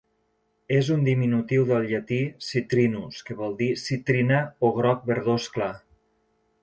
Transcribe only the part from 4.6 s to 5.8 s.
o "groc verdós clar".